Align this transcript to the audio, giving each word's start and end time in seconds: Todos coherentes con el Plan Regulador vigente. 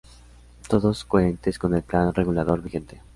Todos 0.67 1.05
coherentes 1.05 1.59
con 1.59 1.75
el 1.75 1.83
Plan 1.83 2.11
Regulador 2.11 2.59
vigente. 2.63 3.03